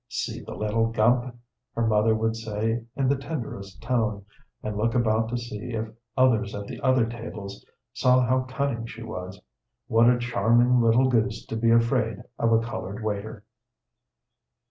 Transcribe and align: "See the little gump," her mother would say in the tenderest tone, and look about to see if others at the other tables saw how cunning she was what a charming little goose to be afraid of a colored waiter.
"See 0.09 0.41
the 0.41 0.55
little 0.55 0.87
gump," 0.87 1.35
her 1.75 1.85
mother 1.85 2.15
would 2.15 2.35
say 2.35 2.83
in 2.95 3.07
the 3.07 3.15
tenderest 3.15 3.83
tone, 3.83 4.25
and 4.63 4.75
look 4.75 4.95
about 4.95 5.29
to 5.29 5.37
see 5.37 5.73
if 5.75 5.89
others 6.17 6.55
at 6.55 6.65
the 6.65 6.81
other 6.81 7.05
tables 7.05 7.63
saw 7.93 8.21
how 8.25 8.45
cunning 8.45 8.87
she 8.87 9.03
was 9.03 9.39
what 9.85 10.09
a 10.09 10.17
charming 10.17 10.81
little 10.81 11.07
goose 11.07 11.45
to 11.45 11.55
be 11.55 11.69
afraid 11.69 12.23
of 12.39 12.51
a 12.51 12.61
colored 12.61 13.03
waiter. 13.03 13.43